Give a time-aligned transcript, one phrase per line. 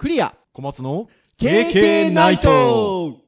[0.00, 0.34] クリア。
[0.54, 3.18] 小松の KK ナイト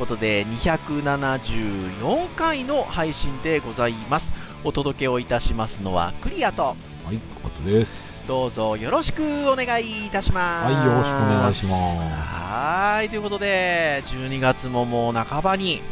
[0.00, 4.32] ことで274回の配信でございます。
[4.64, 6.74] お届けをいたしますのはクリアとは
[7.12, 8.26] い、小松です。
[8.26, 10.72] どうぞよろしくお願いいたします。
[10.72, 11.74] はい、よろしくお願いします。
[11.74, 15.82] はいということで12月ももう半ばに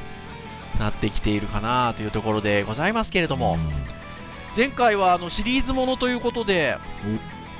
[0.78, 3.58] なってきているかなというところでございますけれども、
[4.56, 6.78] 前回はあのシリーズものということで、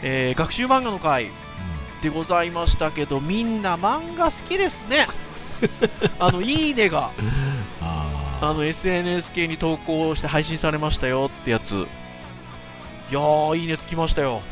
[0.03, 1.27] えー学習漫画の回
[2.03, 5.07] でございましたけどみんな漫画好きですね
[6.19, 7.29] あのいいねがうん
[7.81, 11.89] ああの SNS 系に投稿して配信されましたよってやつ。
[13.11, 14.43] いやーいいねつきましたよ。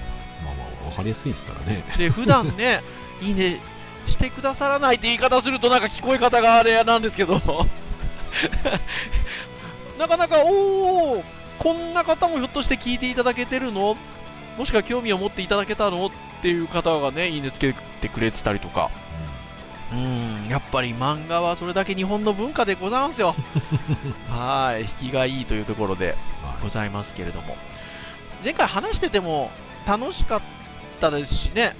[0.44, 1.84] まあまあ、わかりやすいですからね。
[1.96, 2.82] で普段ね
[3.20, 3.60] いいね
[4.06, 7.40] してくださらないって言い方するとなんか聞こえ方があれなんですけど。
[9.98, 11.24] なかなかおお
[11.58, 13.96] こんな方もひょっとして聞いていただけてるの？
[14.58, 16.06] もしくは興味を持っていただけたの？
[16.06, 16.10] っ
[16.42, 18.90] ていう方がねいいねつけてくれてたりとか
[19.92, 23.34] うんやっぱり漫画はそれだけ日本の文化でございますよ。
[24.28, 26.16] はい引きがいいというところで
[26.62, 27.56] ございますけれども。
[28.44, 29.50] 前回話してても
[29.86, 30.40] 楽しかっ
[31.00, 31.74] たですしね。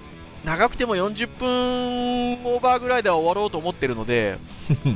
[0.44, 4.38] 長くても40分オーバーぐらいでは終わろうと思ってるので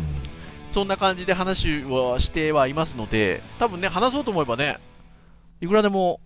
[0.71, 4.79] そんな感じで話はしてはいますので多分ね話そうと思えばね
[5.61, 6.21] いくらでも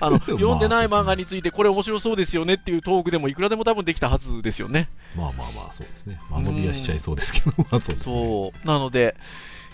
[0.00, 6.18] あの 読んでない漫画についてこれ面白そうですよねっていうトークでもいくらでも多分できたはずですよねまあまあまあ、そうですね。
[6.30, 7.96] 間延びはしちゃいそうですけど、まあそうですね。
[8.04, 8.66] そう。
[8.66, 9.14] なので、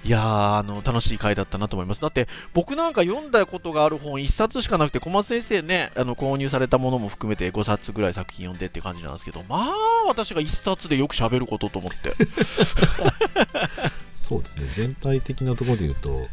[0.05, 2.01] いやー、あの、楽しい回だったなと思います。
[2.01, 9.75] だって、僕なんか読んだことがある本1冊しかなくて、小松先生ね、あの、購入されたものも含めて5冊ぐらい作品読んでって感じなんですけど、まあ、
[10.07, 12.15] 私が1冊でよく喋ることと思って。
[14.13, 14.71] そうですね。
[14.75, 16.29] 全体的なところで言うと、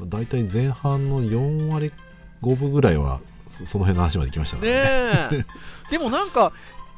[0.00, 1.92] 大体前半の4割
[2.44, 5.38] 5分ぐらいは、そその辺の話まで来ましたかねらね。
[5.40, 5.46] え。
[5.90, 6.52] でもなんか、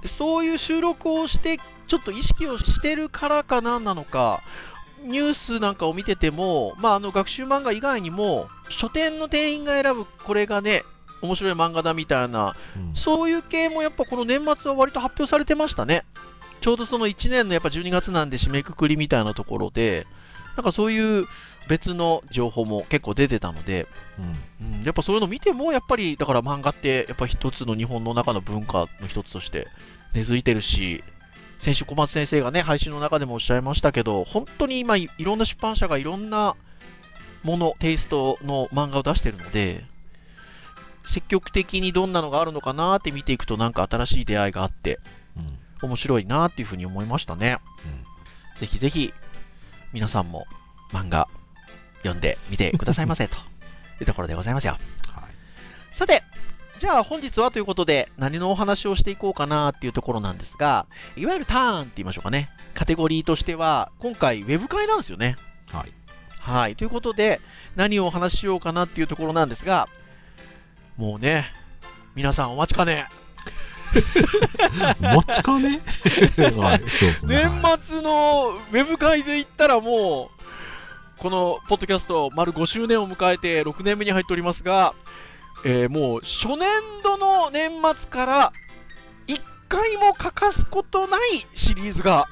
[0.04, 4.42] そういう収録をして、ちょっと意識をしてるからかなんなのか、
[5.04, 10.84] ニュースなんかを見てても、まあ、あの学習漫画以外にも、書店の店員が選ぶこれがね、
[11.22, 16.04] 面白い漫画だみたいな、うんそういう系もやっぱこの年末は割と発表されてましたね。
[16.60, 20.06] ちょうどその1年のやっぱ12月なんで締めくくりみたいなところで、
[20.56, 21.26] なんかそういう
[21.69, 23.87] 別の情報も結構出てたので、
[24.60, 24.78] うん。
[24.78, 29.69] うん、やっぱそういうの見てもやっぱりだから漫画ってやっぱ一つの日本の中の文化の一つとして
[30.15, 31.03] 根付いてるし、
[31.59, 36.54] 先週小松先生がね、配信の中でもおっしゃいましたけど、本当に今いいろんな出版社がいろんな
[37.43, 39.84] もの、テイストの漫画を出してるので、
[41.04, 44.98] 積極的にどんなのがあるのかなって見ていくとなんか新しい出会いがあって
[45.37, 45.59] うん。
[45.83, 47.59] 面白いなっていうふうに思いましたね。
[48.56, 49.12] ぜひぜひ
[49.93, 50.47] 皆さんも
[50.93, 51.28] 漫画
[52.06, 53.36] 読んでみてくださいませと
[54.00, 54.78] いうところでございますよ。
[55.12, 55.24] はい
[55.90, 56.22] さて、
[56.78, 60.86] じゃあ本日はということで何のお話をしていこうかなっていうところなんですが、
[61.16, 62.50] いわゆるターンって言いましょうかね。
[62.74, 65.36] カテゴリーとしては今回ウェブ会なんですよね。
[65.72, 65.92] はい。
[66.38, 66.76] はい。
[66.76, 67.40] ということで、
[67.76, 69.88] 何をお話ししようかなっていうところなんですが、
[70.98, 71.46] もうね、
[72.14, 73.08] 皆さんお待ちかね、
[75.00, 75.80] 持ちかね？
[76.36, 76.58] はい、ね。
[76.60, 76.80] はい
[77.22, 80.42] 年末のウェブ会で言ったらもう、
[81.19, 84.94] このポッドキャスト丸5周年を迎えて6年目に入っておりますが、
[85.65, 86.69] えーもう初年
[87.03, 88.53] 度の年末から
[89.27, 91.21] 1回も欠かすことない
[91.54, 92.28] シリーズが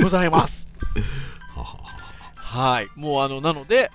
[0.00, 0.68] ございます。
[2.36, 2.88] はい。
[2.96, 3.90] もうあの、なので、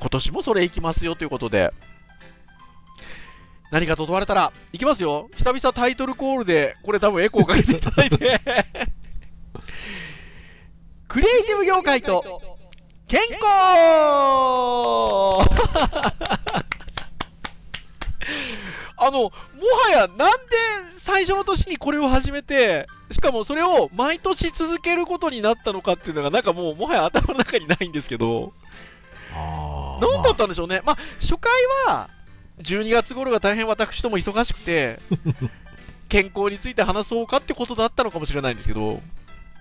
[0.00, 1.72] 今年もそれいきますよということで、
[3.70, 5.28] 何かと問われたら、いきますよ。
[5.36, 8.40] 久々タイトルコールで、これ多分エコーかけていただいて。
[11.06, 12.57] クリエイティブ業界と
[13.08, 13.40] 健康！
[19.00, 19.30] あの、も
[19.86, 20.24] はやなんで
[20.98, 28.52] 最初の年にこれを始めて、しかもそれを毎年続けることになったのかっていうのが、なんかもう、もはや頭の中にないんですけど、
[30.00, 30.82] 何だったんでしょうね。
[30.84, 31.50] まあ、初回
[31.86, 32.10] は、
[32.60, 35.00] 12月頃が大変私とも忙しくて、
[36.10, 39.00] 健康について話そうかってことだったのかもしれないんですけど、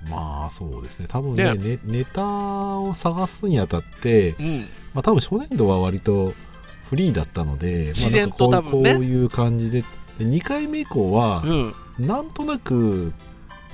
[0.04, 1.08] まあそうですね。
[1.10, 4.60] 多分ねねねネタを探すにあたって、うん。
[4.94, 6.34] まあ多分初年度は割と
[6.90, 11.76] フリーだったので、自然と多分ねこういう感じで、で2回目以降はう、ん。
[12.00, 13.14] なんとなく、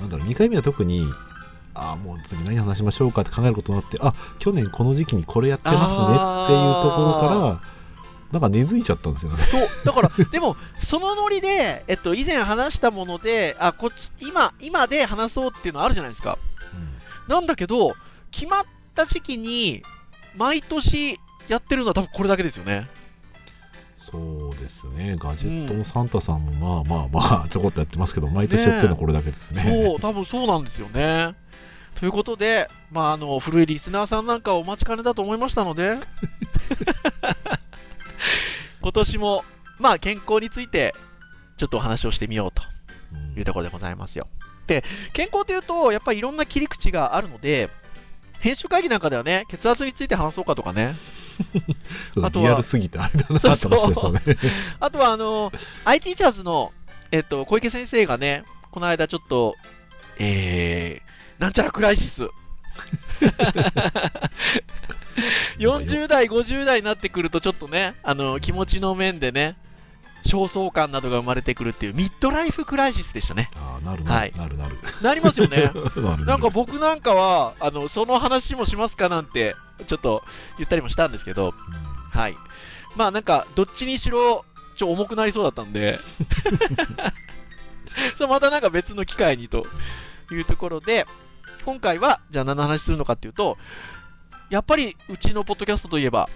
[0.00, 1.04] なんだろう、2回目は特に、
[1.74, 7.60] あもう次何話しましょうかって考えることになってあ去年この時期にこれやってますねっていうところから
[8.34, 16.38] なんか根付いちゃったんですよねそう、だから、でも、そのノリで、えっと、以前話したもので、あ、こっち、今、今で話そうっていうのあるじゃないですか。
[17.28, 17.94] なんだけど、
[18.30, 18.64] 決まっ
[18.94, 19.82] た時期に、
[20.36, 22.88] 毎年やってるのは多分これだけですよね。
[23.96, 31.34] そうですねガジェットのサンタさんもまあまあまあちょこっとやってますけど毎年やってるのはこれだけですねそう、多分そうなんですよね。
[31.94, 35.96] ということで、まあ、あの、古いリスナーさんなんかお待ちかねだと思いましたので、
[38.84, 39.44] 今年も、
[39.78, 40.94] まあ、健康について、
[41.56, 42.62] ちょっとお話をしてみようと
[43.14, 44.28] うんいうところでございますよ。
[44.66, 44.84] で、
[45.14, 47.70] 健康というと、やっぱりいろんな切り口があるので、
[48.40, 50.94] 編集会議なんかではね、血圧について話そうかとかね、
[52.22, 54.20] あとはリアルすぎてあれだなって話ですよね
[54.80, 55.50] あとはあの、
[55.86, 56.74] IT チャーズの、
[57.10, 59.56] えっと、小池先生がね、この間ちょっと、
[60.18, 62.28] えー、なんちゃらクライシス。
[65.58, 69.56] 40代、50代になってくるとちょっとね、あの、気持ちの面でね、
[70.24, 73.50] 焦燥感などが生まれてくるっていうミッドライフクライシスでしたね。
[73.84, 75.70] なるなる、はいなるなるなりますよね。
[75.70, 79.54] なるなるなんか僕なんかは、あの、その話もしますかなんて、
[79.86, 80.24] ちょっと
[80.56, 82.36] 言ったりもしたんですけど、うんはい。
[82.96, 84.44] まあなんか、どっちにしろ、
[84.76, 85.98] ちょ、重くなりそうだったんで、
[88.16, 89.66] そう、またなんか別の機会にと
[90.30, 91.06] いうところで、
[91.64, 93.58] 今回は、じゃあ何の話するのかっていうと、
[94.50, 96.28] やっぱりうちのポッドキャストといえば、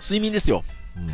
[0.00, 0.64] 睡眠ですよ。
[0.96, 1.10] うん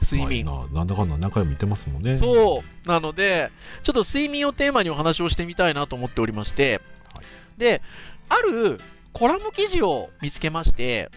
[0.00, 0.46] 睡眠。
[0.46, 2.88] まあななんだかんだ何回も見てますもんねそう。
[2.88, 3.50] なので、
[3.82, 6.80] ちょっと睡眠をテーマにお話をしてみたいなと思っておりまして、
[7.12, 7.24] はい
[7.58, 7.82] で、
[8.28, 8.80] ある
[9.12, 11.10] コラム記事を見つけまして、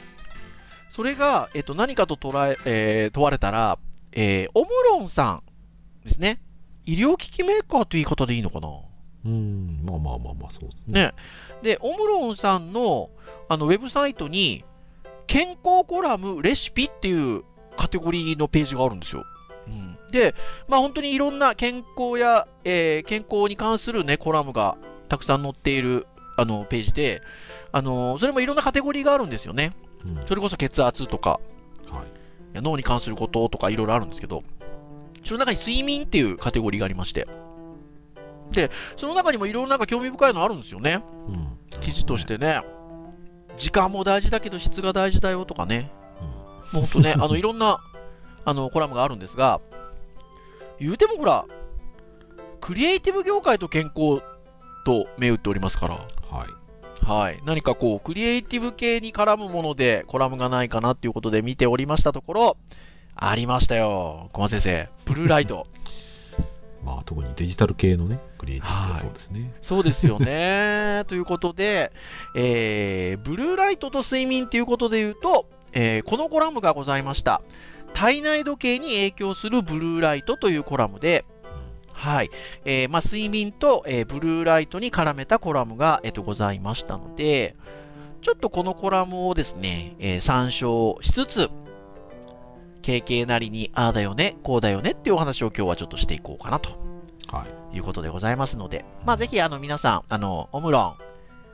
[0.89, 3.77] それが、えっと、何かと捉ええー問われたら、
[4.11, 5.41] えーオムロンさ
[6.03, 6.41] んですね。
[6.85, 8.67] 医療機器メーカーという言い方でいいのかな？
[9.25, 11.13] うんまあまあまあまあそうですねね。
[11.61, 13.09] で、オムロンさんの
[13.47, 14.63] あのウェブサイトに、
[15.27, 17.43] 健康コラムレシピっていう
[17.77, 19.23] カテゴリーのページがあるんですよ。
[19.67, 20.33] うん、で、
[20.67, 24.77] まあ本当にいろんな健康や、えー健康に関するね、コラムが
[25.07, 26.07] たくさん載っている
[26.37, 27.21] あのページで、
[27.71, 29.71] あのそれもいろんなカテゴリーがあるんですよね。
[30.03, 31.39] うんそれこそ血圧とか、
[31.91, 34.43] はい脳に関することとかいろいろあるんですけど、
[35.23, 37.27] その中に睡眠っていうカテゴリーがありまして、
[38.51, 41.03] で、その中にもいろいろなんか興味深いのあるんですよね。
[41.27, 41.79] うん。
[41.79, 42.61] 記事としてね、
[43.57, 45.91] 時間も大事だけど質が大事だよとかね、
[46.73, 46.79] うん。
[46.81, 47.79] もうほんとね、 あのいろんな
[48.45, 49.61] あのコラムがあるんですが、
[50.79, 51.45] 言うてもほら、
[52.59, 54.21] クリエイティブ業界と健康
[54.85, 56.61] と銘打っておりますから、はい。
[57.05, 62.57] はい、何かこう、クリエイティブ系に絡むものでコラムがないかなっていうことで見ておりましたところ、
[63.15, 65.67] ありましたよ、小松先生、ブルーライト。
[66.83, 71.03] まあ特にデジタル系のねクリエイティブははいそうですねそうですよね。
[71.07, 71.91] ということで、
[72.35, 77.41] えー、ブルーライトと睡眠ということで言うと、えーこのコラムがございました。
[77.93, 81.25] 体内時計に影響するブルーライトというコラムで、
[81.93, 82.29] はい。
[82.65, 87.55] えーまあ、睡眠と、えーブルーライトに絡めたコラムが、えっとございましたので、
[88.21, 91.49] ちょっとこのコラムをですね、えー参照しつつ、
[92.81, 96.69] 経験なりに、ああだよね、こうだよねっていうお話を今日はちょっとしていこうかなと。
[97.31, 97.77] はい。
[97.77, 100.95] いうことでございますので、まあ、ぜひあの皆さん、あの、オムロン、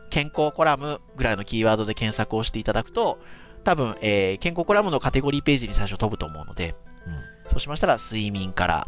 [0.09, 3.19] 健康コラムぐらいのキーワードで検索をしていただくと、
[3.63, 6.75] 多分、えー健康コラムのカテゴリーページに最初飛ぶと思うので、
[7.05, 7.51] うん。
[7.51, 8.87] そうしましたら睡眠から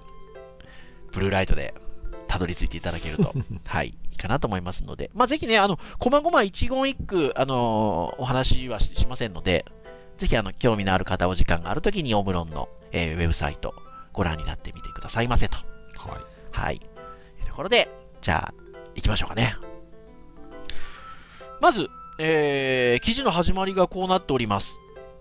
[1.12, 1.74] ブルーライトで
[2.27, 3.34] たどり着いていただけると、
[3.65, 9.65] はい、いいかなと思いますので、まあ、ぜひね、あの、こまごま一言一句、あのーお話はししませんので、
[10.20, 13.74] ぜひあの、興味のある方、お時間があるときにオムロンの、えーウェブサイト
[14.14, 15.58] ご覧になってみてくださいませと。
[15.58, 16.22] はい
[16.52, 16.80] はい。
[16.80, 16.88] とい
[17.44, 17.90] うところで、
[18.22, 18.54] じゃあ、
[18.96, 19.56] 行きましょうかね。
[21.62, 24.78] まず、えー記事の始まりがこうなっております。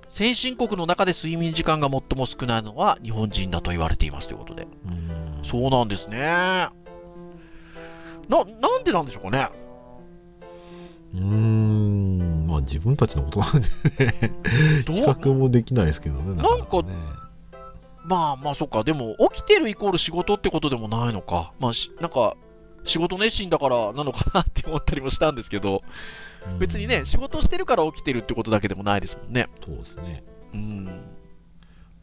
[0.09, 4.67] 先進国の中で睡眠時間が最も少ないのは日本人だと言われていますということで。
[4.87, 6.19] うんそうなんですね。
[6.19, 6.71] な、
[8.29, 9.49] なんでなんでしょうかね。
[11.15, 11.78] うーんまあ
[12.69, 13.61] 自分たちのことなんで
[14.07, 14.33] ね。
[14.87, 16.95] 比較もできないですけどねなかなかね。
[18.05, 21.53] まあまあそっか、でも起きてるイコール仕事ってことでもないのか。
[21.59, 22.37] まあし、なんか、
[22.85, 25.83] 仕事熱心だからなのかなって思ったりもしたんですけど、
[26.51, 26.59] うん。
[26.59, 29.49] 別にね、仕事してるから起きてるってことだけでもないですもんね。
[29.65, 30.25] そうですね。
[30.55, 30.85] うん。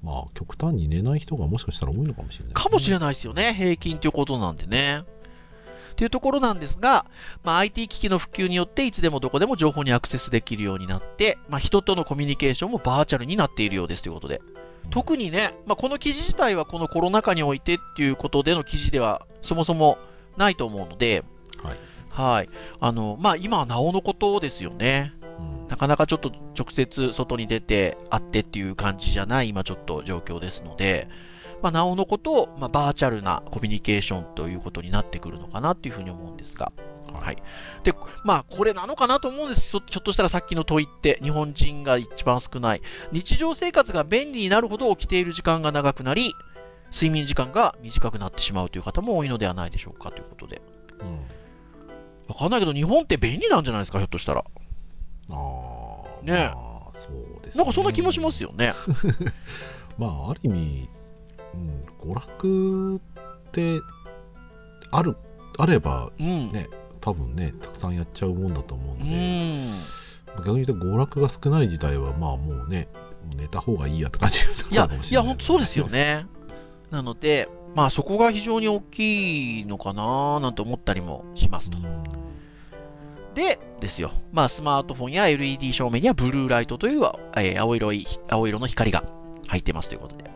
[0.03, 5.03] まあ極端に寝ない人がもしかしたら多いのかもしれない、かもしれないないですよね、平均ということなんでね。
[5.95, 7.05] っていうところなんですが、
[7.43, 14.41] まあ、IT 機器の普及によっていつでもどこでも情報にアクセスできるようになって、まあ、人とのコミュニケーションもバーチャルになっているようですということで、
[14.89, 19.97] 特にね、まあ、この記事自体はこのコロナ禍においてっていうことでの記事ではそもそも
[20.37, 21.23] ないと思うので、
[21.63, 21.77] はい
[22.15, 22.49] はい。
[22.79, 25.13] あの、まあ、今はなおのことですよね。
[25.39, 31.09] うんなかなかちょっと直接外に出て会ってっていう感じじゃない今ちょっと状況ですので、
[31.61, 36.71] まあ、なおのこと、まあ、バーチャルなコミュニケーションということになってくるのかなっていうふうに思うんですが、
[37.13, 37.37] はい。
[37.83, 37.93] で、
[38.23, 39.71] まあ、これなのかなと思うんです。
[39.71, 42.81] ひょっとしたらさっきの問いって、日本人が一番少ない。
[43.11, 46.33] 日常生活が便利になるほど起きている時間が長くなり、
[46.91, 50.61] 睡眠時間が短くなってしまうという方も多いのではないでしょうかということで。
[51.01, 51.19] うん
[52.27, 54.43] わかんないけど、日本って便利なんじゃないですか、ひょっとしたら。
[55.29, 55.33] あ
[56.21, 58.73] あねまあそうですねなんかそんな気もしますよね。
[59.97, 60.89] まあある意味、
[61.55, 62.99] うん、娯楽っ
[63.51, 63.81] て
[64.91, 65.15] ある
[65.57, 66.51] あればうん。
[66.51, 66.67] ね
[67.01, 69.69] 多分ねたくさんやっちゃうもんだと思ううので、ん。
[70.37, 72.87] 逆に言うと娯楽が少ない時代はまあもうね
[73.37, 74.39] 寝た方がいいやって感じ
[74.71, 76.25] いやなのかも、しいや、れない本当そうですよね。
[76.91, 81.77] なので、まあそこが非常に大きいのかななんて思ったりもしますと。
[81.77, 82.03] うん
[83.35, 84.11] で、ですよ。
[84.31, 87.01] まあスマートフォンや LED 照明にはブルーライトという、
[87.35, 89.03] えー青色い、青色の光が
[89.47, 90.34] 入ってますということで。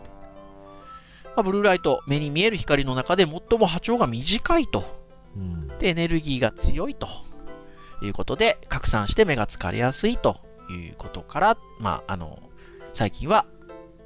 [1.39, 4.83] まあ、ブルーライト、目に見える光の中で最も波長が短いと。
[5.37, 7.07] うんで、エネルギーが強いと
[8.01, 12.39] いうことで、拡散して目が疲れやすいということから、まあ、あの、
[12.91, 13.45] 最近は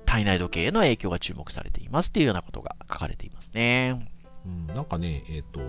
[0.05, 4.07] 体内時計への影響が注目されていますというようなことが書かれていますね。
[4.45, 5.61] うんなんかねえっ、と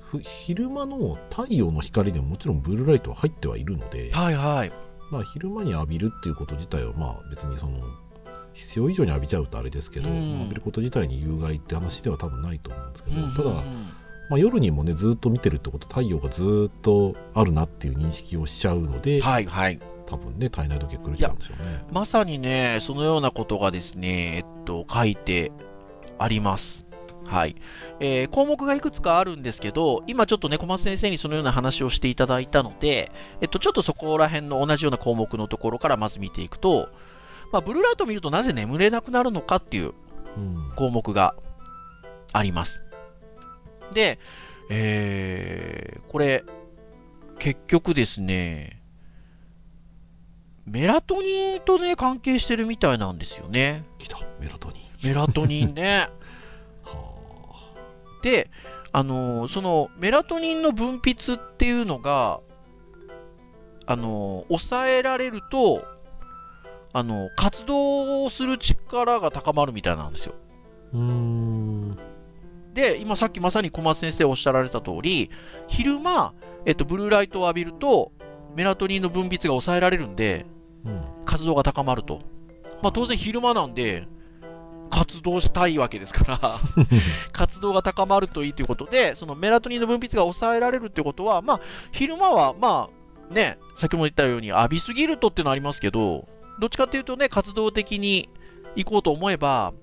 [0.00, 4.72] ふ昼間の太陽の光でももちろんブルーライトは入ってはいるので、はいはい。
[5.10, 7.80] まあ、昼間に浴びるっていうこと自体はまあ別にその
[8.54, 13.92] 必要以上に浴びちゃうとあれですけど、うんまあ浴びること自体に有害って話では多分ないと思うんですけど、ただ、うん
[14.30, 19.80] まあ、夜にもねずっと見てるってこと太陽がずっとあるなっていう認識をしちゃうので、はいはい。
[20.06, 21.84] 多分ね体内時計狂っちゃうんですよね。
[21.90, 25.52] まさにね、そのようなことがですね、えっと、書いて
[26.18, 26.84] あります。
[27.24, 27.56] はい。
[28.00, 36.88] えー項目がいくつかあるんですけど、今ちょっとね、小松先生にそのような話をしていただいたので、えっと、ちょっとそこら辺の同じような項目のところからまず見ていくと、
[37.52, 39.92] まあ、ブルーライトを見るとなぜ眠れなくなるのかっていう
[40.36, 41.34] うん項目が
[42.32, 42.82] あります。
[43.92, 44.18] で、
[44.70, 46.44] えーこれ、
[47.38, 48.80] 結局ですね、
[50.66, 53.84] メラトニンとね、関係してるみたいなんですよね。
[53.98, 55.08] 来たメラトニン。
[55.08, 56.08] メラトニンね。
[56.84, 57.74] は
[58.22, 58.50] で、
[58.92, 62.40] あのーそのメラトニンの分泌っていうのが、
[63.86, 65.84] あのー抑えられると、
[66.92, 70.34] あのー活動する力が高まるみたいなんですよ。
[70.94, 71.98] あうーん
[72.74, 75.30] で、今さっきまさに小松先生おっしゃられた通り、
[75.68, 76.34] 昼間、
[76.64, 78.12] えっと、ブルーライトを浴びると、
[78.54, 80.46] メラトニンの分泌が抑えられるんで、
[80.84, 82.20] うん活動が高まると。
[82.82, 84.06] まあ当然昼間なんで、
[84.90, 86.38] 活動したいわけですから、
[87.32, 91.60] 活動が高まるといいということで、そのメラトニンの分泌が抑えられるってことは、まあ、
[91.92, 92.90] 昼間は、ま
[93.30, 96.28] あ、ね、先ほど言ったように浴びすぎるとっていうのはありますけど、
[96.62, 98.28] どっちかっていうとね、活動的に
[98.76, 99.74] 行こうと思えば、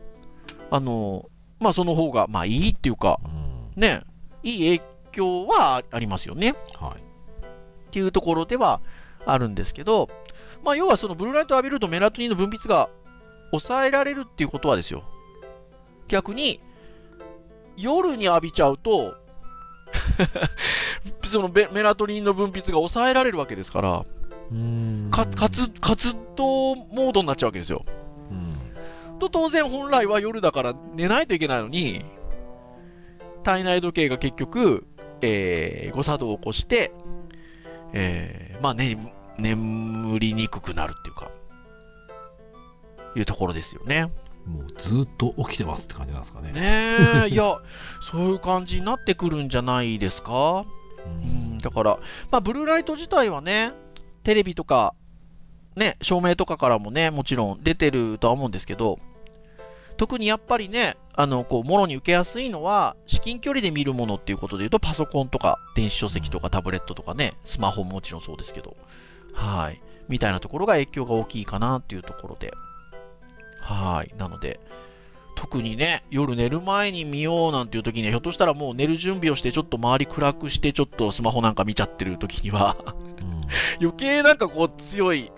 [0.71, 4.03] あの、まあその方が、まあいいっていうか、うんね、
[4.43, 6.55] いい影響はありますよね。
[6.79, 7.09] はい
[7.89, 8.81] っていうところでは
[9.25, 10.09] あるんですけど、
[10.63, 12.89] まあ、要はそのブルーライトを浴びるとメラトニンの分泌が
[13.49, 15.03] 抑えられるっていうことはですよ。
[16.07, 16.61] 逆に、
[17.75, 19.15] 夜に浴びちゃうと、
[21.25, 24.05] そのメメラトニンの分泌が抑えられるわけですから、
[25.11, 27.85] か活活動モードになっちゃうわけですよ。
[28.31, 28.55] うん
[29.19, 32.05] と当然本来は夜だから寝ないといけないのに、
[33.43, 34.87] 体内時計が結局、
[35.21, 36.91] えー誤作動を起こして、
[37.93, 38.97] えーまあ、ね、
[39.37, 41.31] 眠りにくくなるっていうか、
[43.15, 44.11] いうところですよね。
[44.45, 46.51] もうずっと起きてますって感じなんですかね。
[46.53, 47.57] ねえ、 いや、
[48.01, 50.61] そういう感じになってくるんじゃないですか？
[51.05, 51.99] ううんん、だから、
[52.31, 53.73] まあ、ブルーライト自体はね、
[54.29, 54.93] テレビとか、
[55.75, 58.99] ね、照明とかからもね、もちろん出てるとは思うんですけど、
[59.97, 68.77] 特にやっぱりね、あの、こう、もろに受けやすいのは、至近距離で見るものっていうことで言うと、パソコンとか、電子書籍とかタブレットとかね、スマホももちろんそうですけど、
[69.33, 69.81] はい。
[70.07, 72.53] みたいなところが影響が大きいかなっていうところで、
[73.61, 74.13] はい。
[74.15, 74.59] なので、
[75.35, 82.77] 特にね、夜寝る前に見ようなんていう時には、ひょっとしたらもう寝る準備をして、ちょっと周り暗くして、ちょっとスマホなんか見ちゃってる時には、
[83.23, 83.38] うん
[83.81, 85.31] 余計なんかこう強い、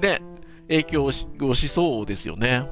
[0.00, 0.20] ね、
[0.68, 2.66] 影響をしをしそうですよね。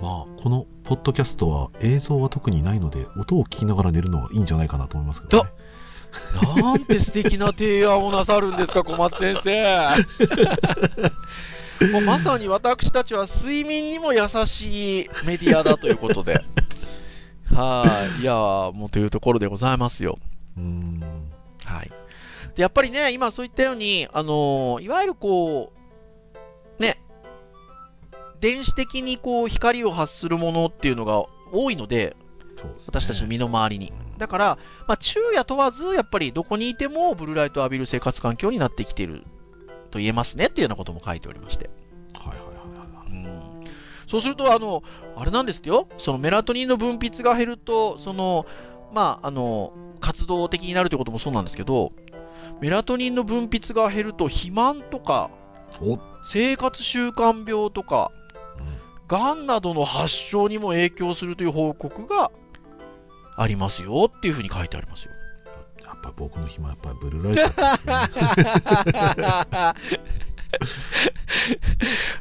[0.00, 5.50] まあこのポッドキャストは映像は特にないので音を聞きながら寝るのはいいんじゃないかなと思いますけどね。
[6.56, 9.96] なんて素敵な提案をなさるんですか、小松先生。
[11.92, 16.44] もうまさに私たちは睡眠にも優しいメディアだということで。
[17.52, 18.22] はい。
[18.22, 20.18] いやーもうというところでございますよ。
[20.56, 21.02] うーん
[21.64, 21.90] はい。
[22.54, 25.72] で、やっぱりね、今そういったように、あのいわゆるこ
[26.78, 27.00] う、ね、
[28.40, 32.16] 電子的にこう光を発するものっていうのが多いので、
[32.56, 33.92] ですね私たちの身の回りに。
[33.96, 39.24] うんだから、まあ、昼夜問わず、やっぱりどこにいてもブルーライトを浴びる生活環境になってきている
[39.90, 41.70] と言えますねっていうようなことも書いておりまして。
[42.14, 43.64] はいはいはいはいうん
[44.06, 44.82] そうすると、あの、
[45.16, 48.46] あれなんですよ、そのメラトニンの分泌が減ると、その、
[48.92, 51.92] まあ、あの、活動的になるということもそうなんですけど、
[52.60, 55.30] メラトニンの分泌が減ると、肥満とか、
[56.24, 58.10] 生活習慣病とか、
[59.06, 62.30] がんなどの発症にも影響するという報告が
[63.36, 65.12] ありますよっていうふうに書いてありますよ。
[65.84, 67.60] やっぱり僕の暇やっぱりブルーライト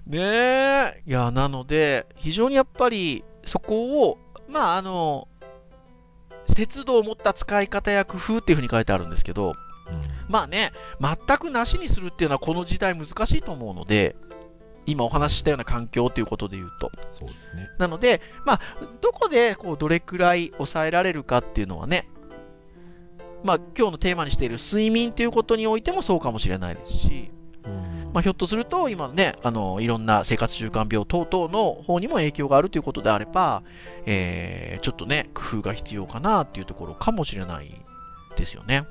[0.10, 1.04] ね ねえ。
[1.06, 4.18] いや、なので、非常にやっぱりそこを、
[4.50, 5.28] まあ、あの、
[6.54, 9.73] 節度を持った使い方や工夫っていうふうに書いてあるんですけど、うん
[10.30, 14.16] まあね、全くなしにするっていうのはこの時代難しいと思うので、
[14.86, 16.92] 今お話ししたような環境ということで言うと。
[17.12, 17.70] そうですね。
[17.78, 18.60] なので、まあ、
[19.02, 22.10] どこでこうどれくらい抑えられるかっていうのはね、
[23.44, 27.32] まあ、今日のテーマにしている睡眠ということにおいてもそうかもしれないですし、
[27.66, 33.64] うんまあ、ひょっとすると今のね、あのいろんな生活習慣病等々の方にも影響があるということであれば、
[34.06, 37.74] えーちょっとね、工夫が必要かなっていうところかもしれない
[38.36, 38.84] ですよね。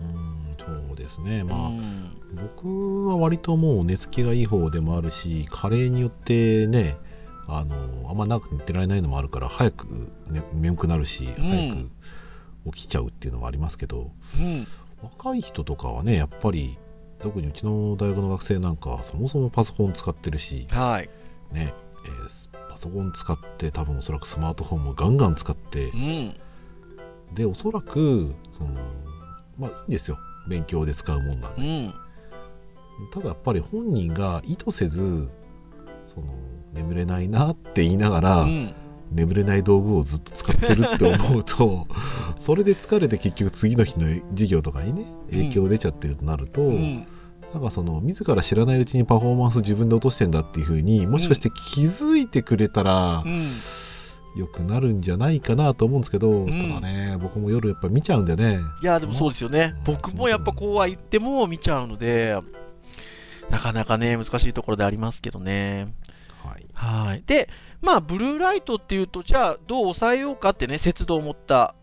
[0.00, 1.44] うん、そうですね。
[1.44, 6.96] まあ、うん僕は割ともう寝つきがいい方でもあるし、加齢によってね、
[7.46, 9.86] あの、あんま長く寝てられないのもあるから、早く、
[10.28, 11.90] ね、眠くなるし、うん早く
[12.74, 14.10] 起きちゃうっていうのもありますけど、
[14.40, 14.66] うん
[15.02, 16.78] 若い人とかはね、やっぱり、
[17.20, 21.10] 特にうちの大学の学生なんかはそもそもパソコン使ってるし、はい。
[21.52, 21.72] ね、
[22.06, 26.34] えースパソコン使って多分おそらくスマートフォンもガンガン使ってうん。
[27.34, 28.70] でおそらくその
[29.58, 30.18] まあいいんですよ
[30.48, 31.94] 勉強で使うもんなんでうん。
[33.12, 35.28] ただやっぱり本人が意図せず
[36.06, 36.26] その
[36.72, 38.74] 眠れないなって言いながら、うん。
[39.12, 41.86] 眠れない道具をずっと使ってるって思うと
[42.40, 47.06] それで疲れて結局次の日の授業とかにね影響出ちゃってるとなると、うん。
[47.52, 53.46] なんかその自ら知らないうちにパフォーマンス自分で落としてんだっていうふうにもしかして気づいてくれたらうん。
[54.36, 59.80] 良くなるんじゃないかなと思うんですけど、んただね僕も夜やっぱ見ちゃうんでねいや、でもそうですよねう。
[59.80, 62.36] ん僕もやっぱこうは言っても見ちゃうので、
[63.50, 65.94] なかなかね、難しいところでありますけどね。
[66.42, 67.22] はいはい。
[67.26, 67.48] で、
[67.80, 71.74] まあ、ブルーライトっていうと、じゃあ、どう抑えようかってね、節度を持った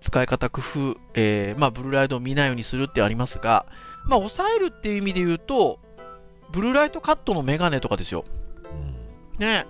[0.00, 3.66] 使い方、工夫、えーまあ、ブルーライトを見ないようにするってありますが、
[4.04, 5.80] まあ、抑えるっていう意味で言うと、
[6.52, 8.24] ブルーライトカットのメガネとかですよ。
[9.38, 9.66] ね。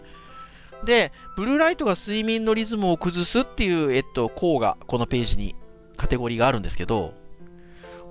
[0.84, 5.54] で、ブルーライトが睡眠のリズムを崩すっていう、えっと、項が、このページに、
[5.96, 7.14] カテゴリーがあるんですけど、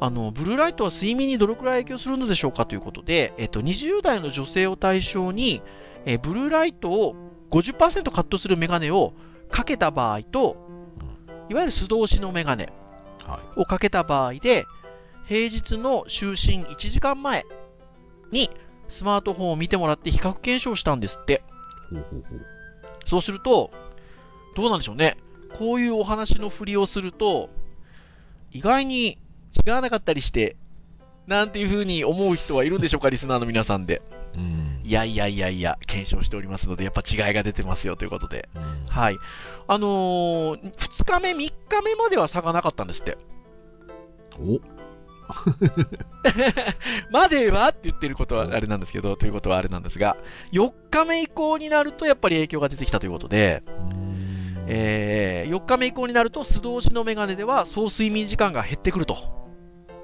[0.01, 5.62] あの、ブルーライトは睡眠にどのくらい影響するのでしょうかということで、えっと、20代の女性を対象に、
[6.06, 7.15] えーブルーライトを
[7.51, 9.13] 50%カットするメガネを
[9.49, 10.58] かけた場合と、
[11.49, 12.71] いわゆる素通しのメガネ
[13.56, 14.65] をかけた場合で、
[15.28, 17.45] 平日の就寝1時間前
[18.32, 18.49] に
[18.88, 21.41] スマートフォンを見てもらって比較検証したんですって。
[21.89, 22.55] ほうほうほう
[23.06, 23.72] そうすると、
[24.56, 25.18] どうなんでしょうね。
[25.54, 27.50] こういうお話の振りをすると、
[28.52, 29.18] 意外に
[29.65, 30.58] 違わなかったりして、
[31.28, 34.02] なんていう風に思う人はいるんでしょうか、リスナーの皆さんで。
[34.36, 38.50] うんいやいやいやいや、検証しておりますので、やっぱ違いが出てますよということで。
[38.56, 39.18] うんはい。
[39.68, 43.18] あのー、2日目、3日目までは差がなかったんですって。
[44.39, 44.60] お
[47.11, 50.17] まではって言ってることはあれなんですけど、ということはあれなんですが、
[50.51, 59.17] 4日目以降になるとやっぱり影響が出てきたということで、うんえー4日目以降になると素通しのメガネでは総睡眠時間が減ってくると。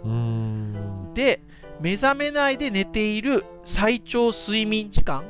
[0.04, 1.42] うんで、
[1.80, 5.24] 目覚めないで寝ている最長睡眠時間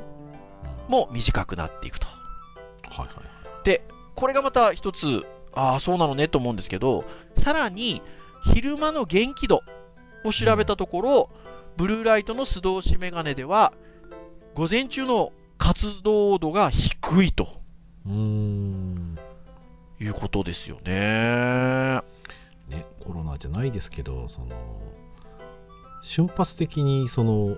[0.88, 2.06] も短くなっていくと。
[2.06, 2.12] は
[2.92, 3.32] いはいはい
[4.14, 7.04] これがまた一つ、ああ、そうなのねと思うんですけど、
[7.38, 8.02] さらに
[8.44, 9.62] 昼間の元気度
[10.24, 11.30] を調べたところ、
[11.76, 13.72] ブルーライトの素通しメガネでは、
[14.54, 17.48] 午前中の活動度が低いと
[18.06, 19.18] うん
[20.00, 22.00] いうことですよね。
[22.68, 24.48] ねコロナじゃないですけどその
[26.02, 27.56] 瞬発的にその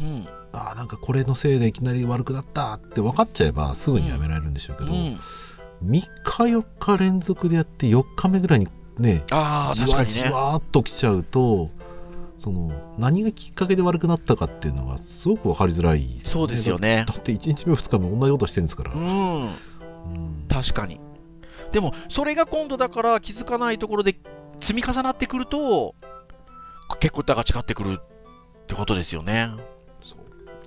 [0.00, 0.28] うん。
[0.52, 5.18] あーなんかこれのせいでいきなり悪くなったって分かっちゃえばすぐにやめられるんでしょうけど、うん、3
[5.84, 10.14] 日4日連続でやって4日目ぐらいにねああ、じわ確かにね。
[10.14, 11.70] じわーっときちゃうと
[12.38, 17.14] その何がきっかけで悪くなったかっていうのがすごく分かりづらいですそうですよねだ。
[17.14, 19.42] って1日目2日目同じことしてるんですから、うん。
[19.42, 19.48] うん
[20.48, 21.00] 確かに。
[21.70, 24.16] でも、それが今度だから気づかないところで
[24.60, 25.94] 積み重なってくると、
[27.00, 29.48] 結構、だが違ってくるってことですよね。
[30.02, 30.18] そう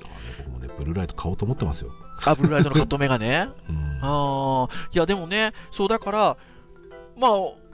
[0.02, 1.92] だからね僕もねブルーライト買おうと思ってますよ、
[2.24, 3.48] あ、ブルーライトのカットメガネ？
[3.70, 6.38] うん、ああ、いやでもね、そうだから、
[7.18, 7.32] まあ、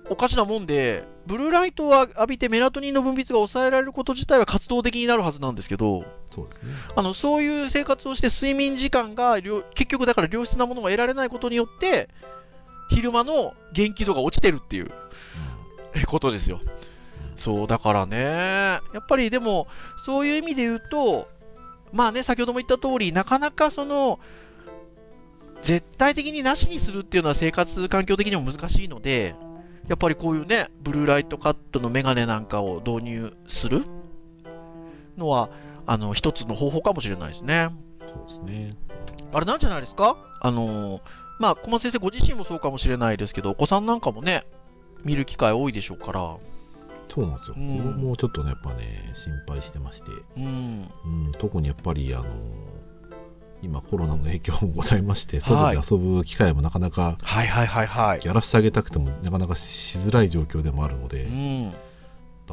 [0.09, 12.09] おかしなもんで、ブルーライトを浴びてメラトニンの分泌が抑えられること自体は活動的になるはずなんですけど、そうですねあのそういう生活をして睡眠時間が良結局だから良質なものが得られないことによって、
[12.89, 14.91] 昼間の元気度が落ちてるっていう
[16.07, 16.59] ことですよ。
[17.37, 19.67] そう、だからね、やっぱりでも、
[20.05, 21.27] そういう意味で言うと、
[21.91, 24.19] まあね、先ほども言った通り、なかなかその、
[25.61, 29.35] 絶対的になしにするっていうのは生活環境的にも難しいので、
[29.87, 33.83] やっぱりこういうね、ブルーライトカットのメガネなんかを導入する
[35.17, 35.49] のは、
[35.85, 37.69] あの、一つの方法かもしれないですね。
[37.99, 38.75] そうですね。
[39.33, 40.17] あれなんじゃないですか？
[40.41, 41.01] あのー
[41.39, 44.45] まあ、小松先生ご自身もそうかもしれないですけど、お子さんなんかもね、
[45.03, 46.37] 見る機会多いでしょうから、
[47.09, 47.77] そうなんですよ、うん。
[47.77, 52.25] 僕もちょっとねやっぱね心配してまして、うん、うん、特にやっぱりあの
[53.63, 58.19] 今コロナの影響もございまして外で遊ぶ機会もなかなかはいはいはいはい。
[58.25, 61.75] やらせてあげたくてもなかなかしづらい状況でもあるので、うん、だ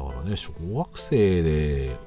[0.03, 1.97] からね小学生で、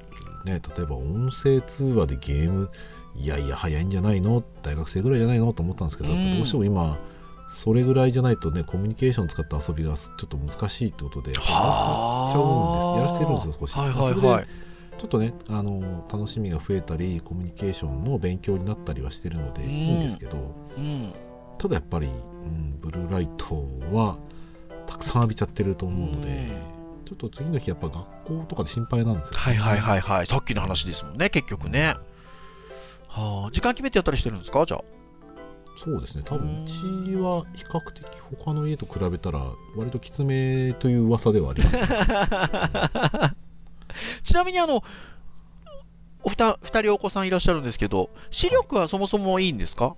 [0.45, 2.69] ね、例えば音声通話でゲーム
[3.15, 4.43] いやいや早いんじゃないの？
[4.63, 5.53] 大学生ぐらいじゃないの？
[5.53, 6.37] と思ったんですけど、うん。
[6.37, 6.97] どうしても今
[7.49, 13.03] それぐらいじゃないとねコミュニケーション使った遊びがちょっと難しいってことでやらせちゃうんです。
[13.03, 14.47] やらせてるんですよ少し、はいはいはい。
[15.03, 19.69] ちょっとねあの楽しみが増えたりコミュニケーションの勉強になったりはしてるのでうん。
[19.69, 21.13] いいんですけど、うん、
[21.57, 22.09] ただやっぱり、う
[22.45, 24.17] ん、ブルーライトは
[24.87, 27.05] たくさん浴びちゃってると思うので、うん。
[27.05, 30.25] ちょっと次の日やっぱ学校とかで心配なんですよ、はいはいはいはい。
[30.25, 31.95] さっきの話ですもんね、結局ね。
[33.09, 34.65] はあ、時間決めてやったりしてるんですか？
[34.65, 34.83] じゃあ。
[35.83, 36.23] そうですね。
[36.23, 36.63] 多分うん。
[36.63, 36.73] うち
[37.17, 38.05] は比較的
[38.37, 39.41] 他の家と比べたら
[39.75, 43.42] 割ときつめという噂ではあります、ね、
[44.23, 44.83] ちなみにあの、
[46.23, 49.95] お二人お子さんいらっしゃるんですけど、視力はそもそもいいんですか、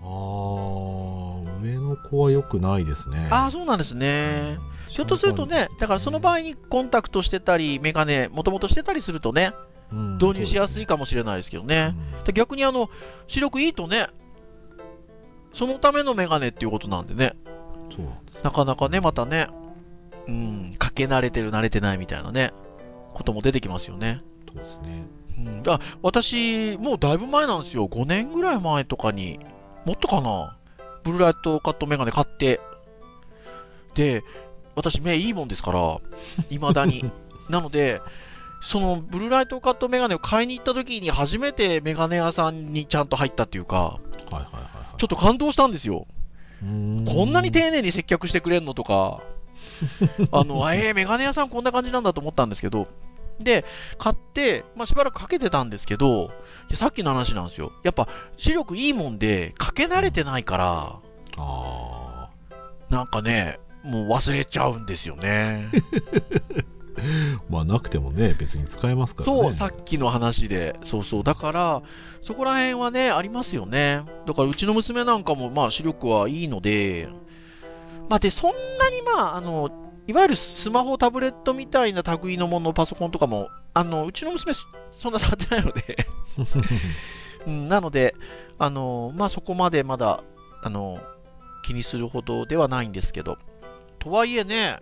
[0.00, 3.28] あー上の子は良くないですね。
[3.30, 4.58] ああ、そうなんですね。
[4.88, 9.52] ひょっとするとね、だからその場合にコンタクトしてたり、メガネ、もともとしてたりするとね、
[9.90, 11.94] 合導入しやすいかもしれないですけどね。
[12.24, 12.90] で逆にあの、
[13.26, 14.08] 視力いいとね、
[15.52, 17.34] そのためのメガネっていうことなんでね、
[17.94, 18.44] そうなんですよ。
[18.44, 19.48] なかなかね、またね、
[20.28, 22.52] うん、かけ慣れてる、慣れてないみたいなね、
[23.14, 24.18] ことも出てきますよね。
[24.46, 25.06] そうですね。
[25.38, 29.40] うん、あ私、もうだいぶ前なんですよ、5年ぐらい前とかに、
[29.84, 30.56] もっとかな、
[31.02, 32.60] ブルーライトカットメガネ買って、
[33.94, 34.22] で、
[34.74, 36.00] 私、目いいもんですから、
[36.50, 37.10] いまだに。
[37.50, 38.00] なので、
[38.62, 44.60] そのブルーライトカットメガネを買いに行った時に初めてメガネ屋さんにちゃんと入ったっていうか、はいはいはいは
[44.94, 44.98] い。
[44.98, 46.06] ちょっと感動したんですよ。
[46.60, 46.66] こ
[47.24, 49.20] んなに丁寧に接客してくれんのとか、
[50.32, 52.88] あの、あえー、メガネ屋さんこんな感じなんだと思ったんですけど、
[53.38, 53.64] で、
[53.98, 56.30] 買って、まあ、しばらくかけてたんですけど、
[56.68, 57.72] でさっきの話なんですよ。
[57.82, 60.96] やっぱ、視力いいもんで、かけ慣れてないから、
[61.38, 62.28] あ
[62.90, 65.70] なんかね、もう忘れちゃうんですよね。
[65.72, 70.76] ー まあなくてもね別に使えますからねそう、さっきの話で。
[70.82, 71.24] そうそう。
[71.24, 71.82] だから、
[72.20, 74.02] そこら辺はね、ありますよね。
[74.26, 77.08] だから、うちの娘なんかも、まあ、視力はいいので、
[78.12, 79.70] まあ、で、そんなに、まあ、あの、
[80.06, 85.96] いわゆるスマホ、タブレットみたいな類のもの、パソコンとかも、あの、うちの娘、そそんな触ってないので、
[87.48, 88.14] うん、なので、
[88.58, 90.22] あの、まあ、そこまでまだ、
[90.62, 91.00] あの、
[91.64, 93.38] 気にするほどではないんですけど、
[93.98, 94.80] とはいえね、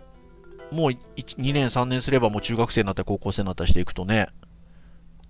[0.69, 4.27] もう2年、3年すればもう中学生になったり高校生になったりしていくとね、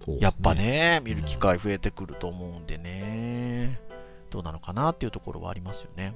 [0.03, 3.79] そうですやっぱね、見る機会増えてくると思うんでね、
[4.31, 6.15] どうなのかなっていうところはありますよね。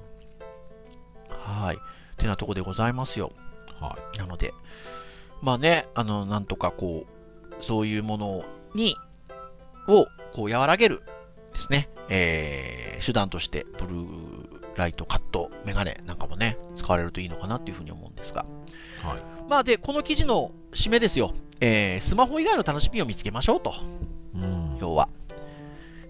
[1.45, 1.77] はい。
[2.17, 3.31] てなとこでございますよ。
[3.79, 4.53] はなので、
[5.41, 8.95] まあね、あの、なんとかこう、そういうものに、
[9.87, 11.01] を、こう、和らげる
[11.53, 18.45] ですね、えー、手段として、ブルーライトカットメガネなんかもね、使われるといいのかなっていうふうに思うんですが。
[19.03, 21.33] いはいまあで、この記事の締めですよ。
[21.61, 23.73] えー、スマホ以外の楽しみを見つけましょうと。
[24.33, 25.07] うん要は。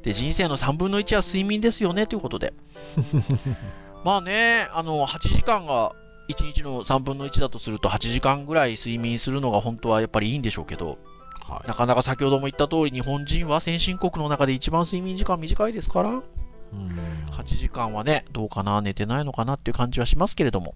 [0.04, 2.54] で、人生の3分の1は睡眠ですよね、ということで。
[4.06, 5.94] まあね、あの、8時間が
[6.30, 11.00] 1日の3分の1だとすると、8時間ぐらい睡眠するのが本当はやっぱりいいんでしょうけど、
[11.41, 16.22] はいなかなか先ほども言った通り、日本人は先進国の中で一番睡眠時間短いですから、うん
[17.32, 20.76] 8時間はね、どうかな、寝てないのかなっていう感じはしますけれども。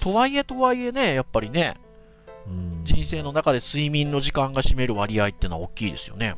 [0.00, 1.76] とはいえ、とはいえね、やっぱりね、
[2.46, 6.34] うん人生の中で睡眠の時間が占める割合っていうのは大きいですよね。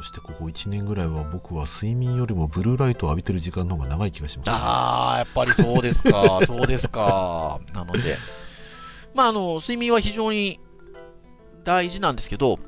[0.00, 7.60] そしてここ1年ぐらいは僕は睡眠よりもブルーライトを浴びてる時間の方が長い気がします、ああ、やっぱりそうですか、 そうですか。
[7.74, 8.16] なので、
[9.14, 10.58] まあ、あの、睡眠は非常に
[11.64, 12.58] 大事なんですけど、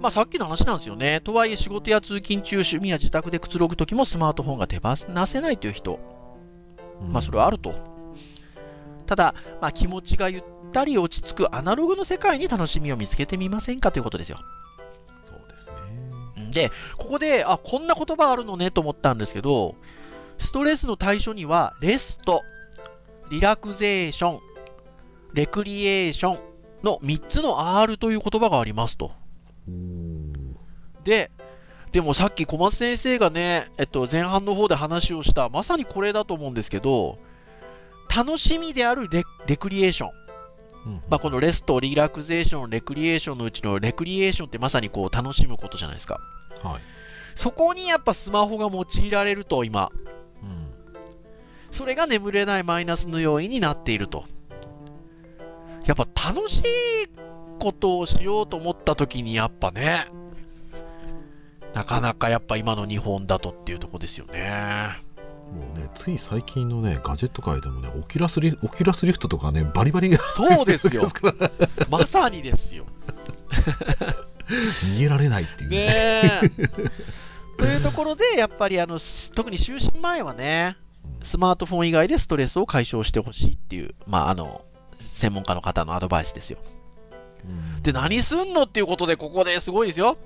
[0.00, 1.20] まあ、さっきの話なんですよね。
[1.22, 5.98] とはいえ、仕事や通勤中、趣味や自宅でくつろぐときもスマートフォンが手放せないという人、
[7.00, 7.74] うんまあ、それはあると。
[9.06, 14.38] ただ、まあ、気持ちがゆったり落ち着くアナログの世界に楽しみを見つけてみませんかということですよ。
[16.56, 19.74] でここで、あ、こんな言葉あるのねと思ったんですけど、
[20.38, 22.42] ストレスの対処には、レスト、
[23.30, 24.40] リラクゼーション、
[25.34, 26.38] レクリエーション
[26.82, 29.12] の3つの R という言葉がありますと。
[31.04, 31.30] で、
[31.92, 37.18] でもさっき小松先生がね、えっと、前半の方で話をした、まさにこれだと思うんですけど、
[38.14, 40.10] 楽しみであるレレクリエーション。
[40.86, 46.20] うんまあ、このレスト、リラクゼーション、レクリエーションのうちのレクリエーションってまさにこう楽しむことじゃないですか。
[46.62, 46.80] はい、
[47.34, 49.90] そこにやっぱスマホが用いられると今、
[50.42, 50.66] うん
[51.70, 54.24] それが眠れないマイナスの要因になっていると。
[55.84, 56.62] やっぱ楽しい
[57.60, 60.06] ことをしようと思った時にやっぱね、
[61.74, 64.98] なかなかやっぱ今の日本だとっていうとこですよね。
[65.52, 71.06] もうねつい最近のねガジェット界でもねオキュラスリオキュラスリフトとかねバリバリがそうですよ
[71.88, 72.86] まさにですよ。
[74.48, 76.40] 逃げられないっていうね。
[77.58, 80.76] というところで、やっぱりあの、す特に就寝前はね、
[81.22, 84.64] スマートフォン以外でストレスを解消してほしいっていう、まあ、あの、
[85.00, 86.58] 専門家の方のアドバイスですよ。
[87.44, 90.18] うんで、何すんのっていうことで、ここですごいですよ。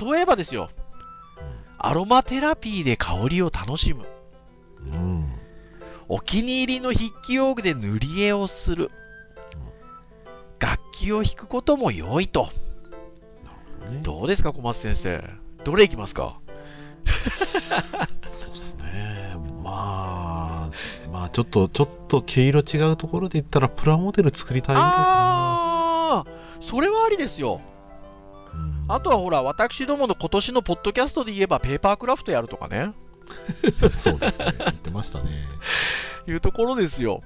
[0.00, 0.70] 例えばですよ、
[1.78, 4.06] アロマテラピーで香りを楽しむ。
[4.92, 5.38] うん
[6.10, 8.90] お気に入りの筆記用具で塗り絵をする。
[10.58, 12.48] 楽器を弾くことも良いと。
[13.90, 15.22] ねどうですか、小松先生。
[15.64, 16.38] どれいきますか？
[18.30, 20.70] そうですねまあ
[21.12, 26.26] まあちょっとちょっと毛色違うところで言ったらプラモデル作りたいぐらいかああ
[26.60, 27.60] それはありですよ。
[28.54, 32.92] なうんあとはほら、私どもの今年のポッドキャストで言えば、ペーパークラフトやるとかね。
[33.96, 35.30] そうですね言ってましたね
[36.26, 37.22] いうところですよ。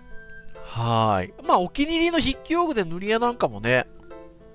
[0.66, 1.34] はーい。
[1.46, 3.86] まあ、お気に入りの筆記用具で塗り絵なんかもね、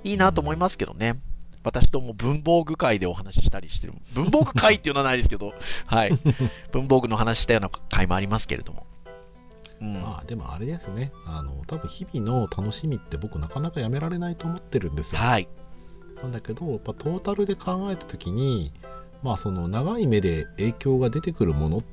[0.04, 1.20] いいなと思いますけどね。
[1.68, 3.94] 私とも文房具会でお話ししたりしてる。
[4.14, 5.54] 文房具会っていうのはないですけど、
[5.86, 6.18] はい。
[6.72, 8.86] 文房具の話したような会もありますけれども。
[9.82, 10.02] うん。
[10.02, 15.48] まあでもあれですねあの多分日々の楽しみって僕なかなかやめられないと思ってるんですよはい。
[16.24, 18.72] なんだけどやっぱトータルで考えた時に
[19.22, 21.84] まあその長い目で影響が出てくるものっ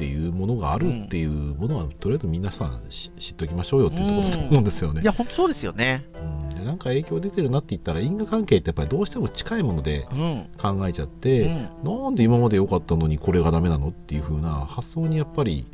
[0.00, 5.04] ていうものがあるっていうものは、とりあえず皆さんし知っておきましょうよっていうところだと思うんですよねい。
[5.04, 6.06] や、ほんとそうですよね。
[6.18, 10.48] うん、でなんか影響出てるなって言ったら因果関係ってやっぱりどうしても近いものでうん。
[10.56, 11.68] 考えちゃっうて、ん。
[11.84, 15.66] なんで今まで良かったのにこれがダメなのっていう風な発想にやっぱり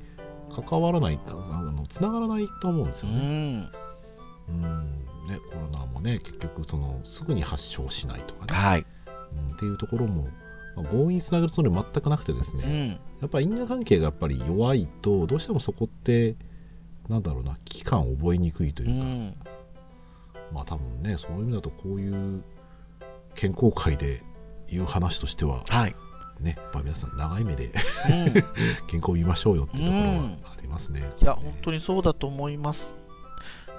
[0.67, 1.33] 関わらないあ
[1.73, 3.59] のつながらないと思うんですうよね。
[3.59, 3.71] ん。
[4.49, 8.87] うんねコロナもね結局そのすぐに発症しないとかね、はい。
[9.33, 10.29] うん、っていうところも、
[10.77, 13.06] まあ、強引につなげるつもりは全くなくてですね、うん。
[13.21, 16.37] やっぱり因果関係がやっぱり弱いとどうしてもそこって
[17.09, 19.35] なんだろうな危機感を覚えにくいといううか、ん。
[20.53, 22.43] まあ多分ねそういう意味だとこういう
[23.35, 24.23] 健康会で
[24.69, 25.95] 言う話としてははい。
[26.41, 27.73] ねやっぱ皆さん長い目でうん。
[28.89, 30.15] 健康を見ましょうよっていうところは
[30.53, 31.11] ありますね。
[31.21, 32.95] いや、本当にそうだと思います。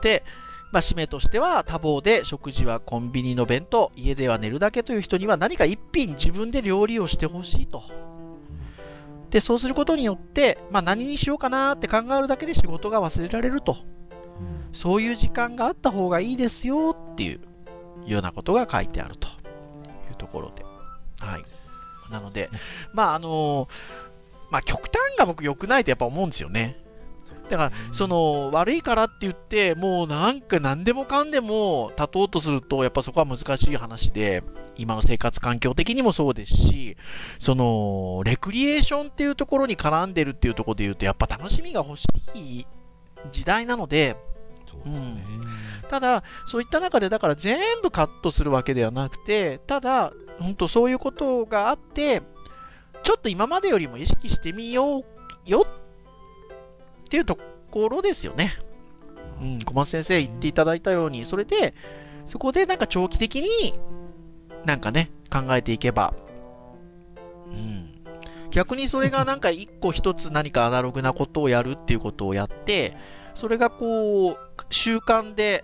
[0.01, 0.23] で、
[0.71, 7.83] まあ、締めとしては、多忙で食事はコンビニの弁当、家では寝るだけという人には何か一品自分で料理をしてほしいと。
[9.29, 13.77] で、そうすることによって、まあ、何にしようかなって考えるだけで仕事が忘れられると。
[14.39, 17.39] うんそういう時間があった方がいいですよっていう
[18.05, 19.31] ようなことが書いてあるとい
[20.11, 20.63] うところで。
[21.19, 21.45] はい。
[22.11, 22.49] なので、
[22.93, 23.67] まあ、あの
[24.49, 26.77] まあ、極端が僕良くないとやっぱ思うんですよね。
[27.49, 34.43] だから、その、悪いからって言って、もうなんか何でもかんでも立とうとすると、やっぱそこは難しい話で、
[34.75, 36.97] 今の生活環境的にもそうですし、
[37.39, 42.05] その、レクリエーションっていうところに絡んでるっていうところで言うと、やっぱ楽しみが欲し
[42.35, 42.65] い
[43.31, 44.17] 時代なので、
[44.69, 45.23] そうですね。
[45.89, 52.21] ただ、そういった中で、だから全部カットするわけではなくて、ただ、本当そういうことがあって、
[53.03, 55.03] ちょっと今までよりも意識してみよう
[55.45, 55.86] よっ
[57.09, 57.37] ていうと
[57.71, 58.53] ころですよね。
[59.41, 61.73] うん、小松先生言っていただいたように、それで、
[62.25, 63.73] そこでなんか長期的に
[64.65, 66.13] なんかね、考えていけば、
[67.47, 67.89] うん、
[68.51, 72.95] 逆にそれがなんか一個一つ何かアナログなことをやるっていうことをやって、
[73.35, 74.37] それがこう、
[74.69, 75.63] 習慣で、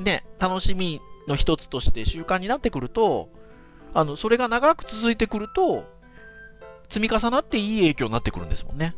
[0.00, 3.30] ね、楽しみの一つとして習慣になってくると、
[3.94, 5.84] あのそれが長く続いてくると
[6.88, 8.94] 積み重なっていい影響になってくるんですもんね。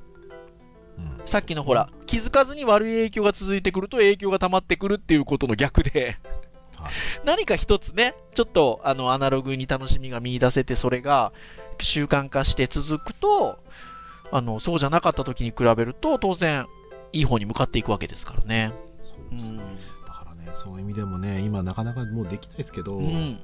[0.99, 1.27] うん。
[1.27, 6.17] さっきのほら気づかずに悪い影響が続いてくると影響が溜まってくるっていうことの逆で
[6.77, 6.93] はい。
[7.25, 11.33] 何か一つねちょっとあのアナログに楽しみが見出せてそれが
[11.81, 13.59] 習慣化して続くと
[14.31, 16.67] あのそうじゃなかった時に比べると当然
[17.13, 18.73] いい方に向かっていくわけですからね。
[19.01, 23.41] そうですうんだからねそういう意味でもね今なかなかもうできないですけど、うん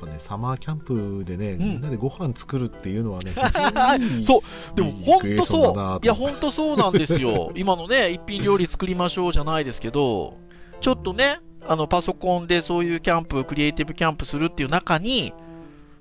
[0.00, 3.32] ぱねサマーキャンプでね、んみんなでご飯作るっていうのはね
[4.22, 6.04] そうでも本当そう。
[6.04, 7.52] いや、本当そうなんですよ。
[7.54, 10.36] 今のね、一品料理作りましょうじゃないですけど、
[10.80, 15.32] ちょっとね、あの、パソコンでそういうキャンプ、クリエイティブキャンプするっていう中に、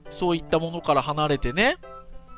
[0.10, 1.78] そういったものから離れてね、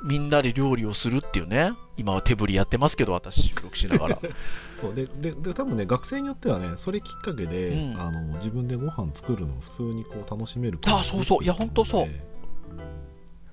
[0.03, 4.19] みんなで料理をするっていうね、今は手振りやってますけど、私、収録しながら。
[4.79, 12.09] そうででで多分ね学生によってはねそれきっかけで、うんあの自分でご飯作るのを普通にこう楽しめるあそうそういや本当そうう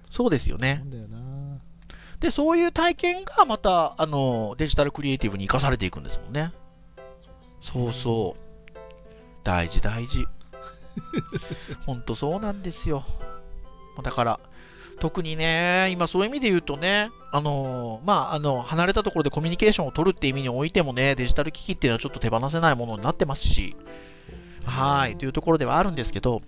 [0.09, 0.85] そうですよね
[2.21, 6.53] で、そういう体験がまた、あの、デジタルクリエイティブに生かされていくんですもんね。
[7.61, 8.75] そうそう。
[9.45, 10.27] 大事大事。
[11.85, 13.05] ほんとそうなんですよ。
[14.03, 14.41] だから、
[15.01, 23.77] 特にね、今そういう意味で言うとね、あのまあ、あの、離れたところでコミュニケーションを取るっていう意味においてもね、デジタル機器っていうのはちょっと手放せないものになってますし、
[24.65, 26.41] はい、というところではあるんですけど、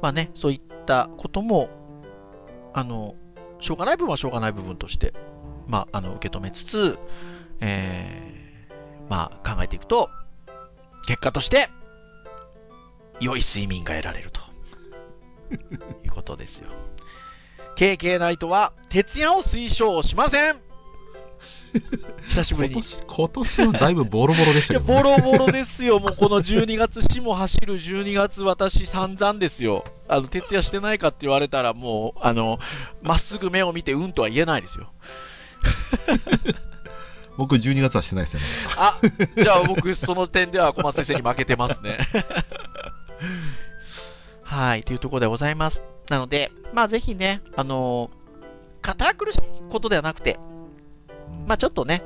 [0.00, 1.68] まあね、そういったことも、
[2.74, 3.16] あの、
[3.58, 5.14] しょうがない部分はしょうがない部分として、
[5.66, 6.98] まあ、あの、受け止めつつ、
[7.60, 10.08] えー、まあ、考えていくと、
[11.08, 11.68] 結果として、
[13.20, 14.40] 良い睡眠が得られると。
[16.04, 16.68] いうことですよ。
[17.76, 20.56] KK ナイトは、徹夜を推奨しません
[22.28, 22.74] 久しぶりに。
[22.74, 25.98] 今年今年はだいぶボロボロでしいや、たけど、ね、ボロボロですよ。
[25.98, 29.84] もうこの12月、死も走る12月、私散々ですよ。
[30.08, 32.58] あの、徹夜してないかって言われたら、もう、あの、
[33.02, 34.90] まっすぐ目を見て、うんとは言えないですよ。
[37.36, 38.46] 僕12月はしてないですよね
[38.78, 38.98] あ、
[39.36, 41.98] じゃあ僕、その点では小松先生に負けてますね。
[44.46, 45.82] はい、というところでございます。
[46.08, 48.10] なので、まあぜひね、あの
[48.80, 50.38] 堅苦しいことではなくて、
[51.48, 52.04] まあちょっとね、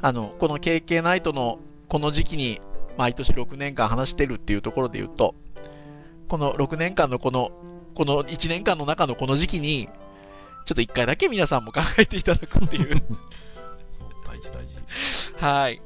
[0.00, 2.60] あの、この KK ナイトのこの時期に
[2.96, 5.34] 毎年6年間話してるっていうところで言うと、
[6.28, 7.50] この6年間のこの、
[7.94, 9.88] この1年間の中のこの時期に、
[10.64, 13.02] ちょっと1回だけ皆さんも考えていただくっていう、
[13.90, 14.78] そう大事大事。
[15.36, 15.82] はい、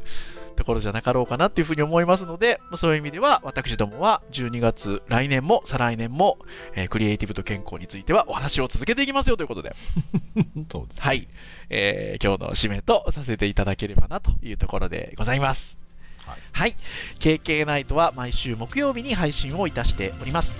[0.56, 6.38] ところじゃなかろうかなっていうふうに思いますので、まあそういう意味では、私どもは12月、来年も再来年も、
[6.74, 9.74] えークリエイティブと健康についてはお話を続けていきますよということで、
[10.72, 11.28] そうですねはい、
[11.70, 15.76] えー今日の締めとさせていただければなというところでございます。
[16.24, 16.76] はいはい。
[17.20, 20.54] KK ナイトは毎週木曜日に配信をいたしております。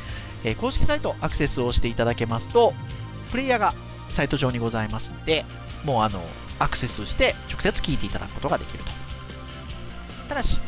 [0.44, 2.72] えー公式サイトアクセスをしていただけますと、
[3.30, 3.74] プレイヤーが
[4.10, 5.44] サイト上にございますので、
[5.84, 6.22] もうあの、
[6.58, 9.05] アクセスして直接聞いていただくことができると。
[10.26, 10.58] ただし、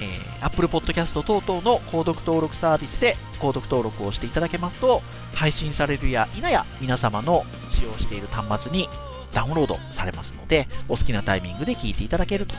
[0.00, 5.02] えー Apple Podcast 等々の購読登録サービスで購読登録をしていただけますと、
[5.34, 8.88] 配信されるや否や皆様の使用している端末に
[9.34, 12.54] ダウンロードされますので、お好きなタイミングで聞いていただけると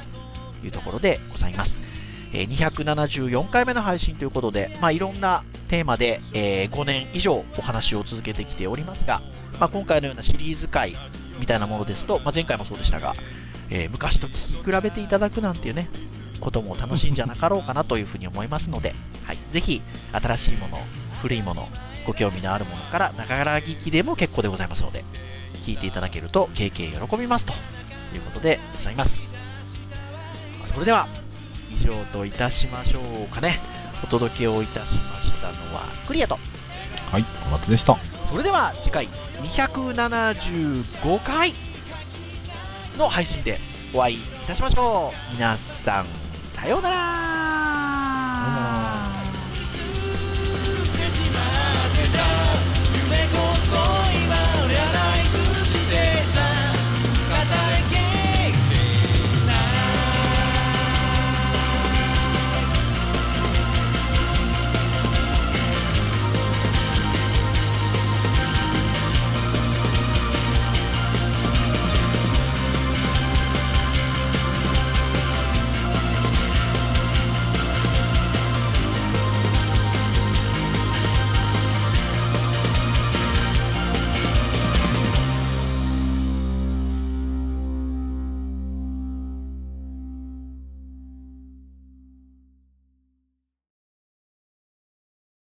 [0.64, 1.82] いうところでございます。
[2.34, 9.22] えー274回目の配信ということで、まあ、いろんなテーマで、えー5年以上お話を続けてきておりますが、
[9.60, 10.96] まあ、今回のようなシリーズ回
[11.40, 13.16] みたいなものですと、まあ、前回もそうでしたが、
[13.70, 15.90] えー昔と聞き比べていただくなんていうね、
[16.42, 18.94] ことも楽しいんじゃなかろうかなというふうに思いますので、
[19.26, 20.78] はい、ぜひ新しいもの、
[21.22, 21.70] 古いもの、
[22.06, 25.06] ご興味のあるものから、ながら聞きでも結構でございますので、
[25.64, 27.54] 聞いていただけると、経験喜びますと
[28.14, 29.20] いうことでございます。
[30.74, 31.08] それでは、
[31.70, 33.60] 以上といたしましょうかね。
[34.04, 36.38] お届けをいたしましたのは、クリアと。
[37.12, 37.98] はい小松でした
[38.30, 39.08] それでは次回
[39.44, 41.54] 275回
[42.98, 43.60] の配信で
[43.94, 45.34] お会いいたしましょう。
[45.34, 46.06] 皆さん、
[46.62, 47.31] さようなら。